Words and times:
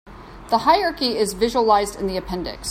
The 0.49 0.57
hierarchy 0.57 1.15
is 1.15 1.33
visualized 1.33 1.99
in 1.99 2.07
the 2.07 2.17
appendix. 2.17 2.57